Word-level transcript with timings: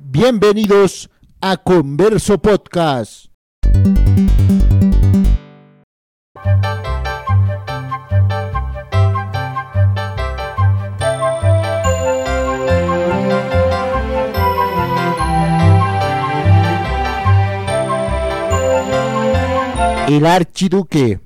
Bienvenidos 0.00 1.10
a 1.40 1.56
Converso 1.56 2.38
Podcast. 2.38 3.26
El 20.08 20.24
archiduque. 20.24 21.20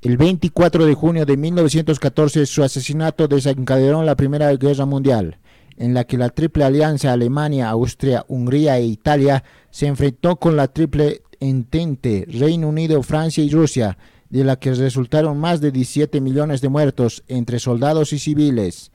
El 0.00 0.16
24 0.16 0.86
de 0.86 0.94
junio 0.94 1.26
de 1.26 1.36
1914 1.36 2.46
su 2.46 2.62
asesinato 2.62 3.28
desencadenó 3.28 4.02
la 4.02 4.16
Primera 4.16 4.54
Guerra 4.54 4.86
Mundial, 4.86 5.38
en 5.82 5.94
la 5.94 6.04
que 6.04 6.16
la 6.16 6.30
Triple 6.30 6.62
Alianza 6.62 7.12
Alemania, 7.12 7.68
Austria, 7.68 8.24
Hungría 8.28 8.78
e 8.78 8.84
Italia 8.86 9.42
se 9.70 9.88
enfrentó 9.88 10.36
con 10.36 10.56
la 10.56 10.68
Triple 10.68 11.22
Entente 11.40 12.24
Reino 12.28 12.68
Unido, 12.68 13.02
Francia 13.02 13.42
y 13.42 13.50
Rusia, 13.50 13.98
de 14.30 14.44
la 14.44 14.56
que 14.60 14.72
resultaron 14.74 15.38
más 15.38 15.60
de 15.60 15.72
17 15.72 16.20
millones 16.20 16.60
de 16.60 16.68
muertos 16.68 17.24
entre 17.26 17.58
soldados 17.58 18.12
y 18.12 18.20
civiles. 18.20 18.92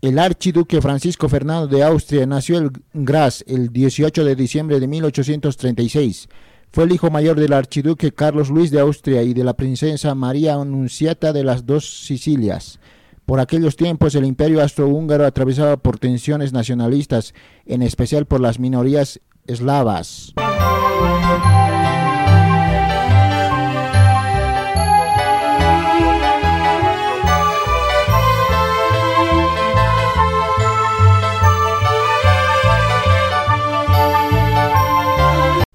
El 0.00 0.18
archiduque 0.18 0.80
Francisco 0.80 1.28
Fernando 1.28 1.66
de 1.66 1.84
Austria 1.84 2.24
nació 2.24 2.56
en 2.56 2.72
Graz 2.94 3.44
el 3.46 3.68
18 3.70 4.24
de 4.24 4.34
diciembre 4.34 4.80
de 4.80 4.88
1836 4.88 6.28
fue 6.74 6.84
el 6.84 6.92
hijo 6.92 7.10
mayor 7.10 7.38
del 7.38 7.52
archiduque 7.52 8.12
Carlos 8.12 8.48
Luis 8.48 8.70
de 8.70 8.80
Austria 8.80 9.22
y 9.22 9.34
de 9.34 9.44
la 9.44 9.52
princesa 9.52 10.14
María 10.14 10.54
Anunciata 10.54 11.34
de 11.34 11.44
las 11.44 11.66
dos 11.66 12.06
Sicilias. 12.06 12.80
Por 13.26 13.40
aquellos 13.40 13.76
tiempos 13.76 14.14
el 14.14 14.24
imperio 14.24 14.62
austrohúngaro 14.62 15.24
atravesaba 15.24 15.76
por 15.76 15.98
tensiones 15.98 16.52
nacionalistas, 16.52 17.34
en 17.66 17.82
especial 17.82 18.26
por 18.26 18.40
las 18.40 18.58
minorías 18.58 19.20
eslavas. 19.46 20.34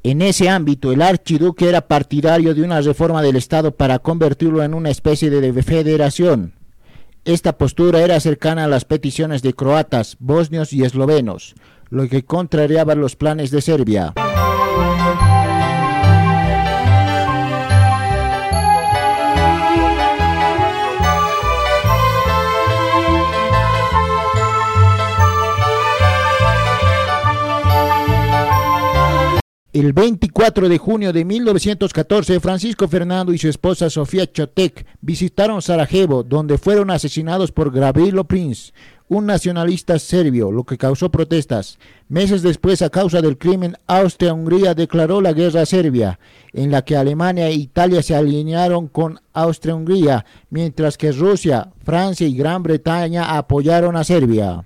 En 0.04 0.22
ese 0.22 0.48
ámbito, 0.48 0.94
el 0.94 1.02
archiduque 1.02 1.67
era 1.67 1.82
partidario 1.82 2.56
de 2.56 2.61
una 2.61 2.80
reforma 2.80 3.22
del 3.22 3.36
Estado 3.36 3.76
para 3.76 4.00
convertirlo 4.00 4.64
en 4.64 4.73
una 4.73 4.89
especie 4.89 5.30
de 5.30 5.64
federación. 5.64 6.57
Esta 7.28 7.58
postura 7.58 8.00
era 8.00 8.22
cercana 8.22 8.64
a 8.64 8.67
las 8.70 8.86
peticiones 8.86 9.42
de 9.42 9.53
croatas, 9.53 10.16
bosnios 10.17 10.72
y 10.72 10.86
eslovenos, 10.86 11.56
lo 11.89 12.08
que 12.08 12.23
contrariaba 12.23 12.95
los 12.95 13.17
planes 13.17 13.52
de 13.52 13.61
Serbia. 13.61 14.14
El 29.80 29.94
24 29.94 30.70
de 30.70 30.80
junio 30.80 31.14
de 31.14 31.23
1914, 31.23 32.39
Francisco 32.39 32.88
Fernando 32.88 33.31
y 33.31 33.38
su 33.38 33.47
esposa 33.47 33.92
Sofía 33.92 34.25
Chotek 34.25 34.88
visitaron 35.02 35.61
Sarajevo, 35.61 36.23
donde 36.23 36.58
fueron 36.58 36.89
asesinados 36.89 37.52
por 37.52 37.72
Gavrilo 37.72 38.23
Prince, 38.23 38.73
un 39.08 39.28
nacionalista 39.28 40.00
serbio, 40.00 40.52
lo 40.52 40.64
que 40.64 40.80
causó 40.80 41.11
protestas. 41.11 41.78
Meses 42.09 42.42
después, 42.42 42.81
a 42.81 42.89
causa 42.89 43.22
del 43.22 43.38
crimen, 43.38 43.78
Austria-Hungría 43.86 44.73
declaró 44.73 45.22
la 45.22 45.33
guerra 45.33 45.61
a 45.61 45.67
Serbia, 45.67 46.20
en 46.53 46.72
la 46.72 46.83
que 46.83 46.98
Alemania 46.98 47.48
e 47.48 47.54
Italia 47.54 48.02
se 48.02 48.16
alinearon 48.16 48.87
con 48.87 49.20
Austria-Hungría, 49.33 50.26
mientras 50.49 50.98
que 50.98 51.11
Rusia, 51.11 51.70
Francia 51.83 52.26
y 52.26 52.36
Gran 52.36 52.64
Bretaña 52.64 53.37
apoyaron 53.37 53.95
a 53.95 54.04
Serbia. 54.04 54.66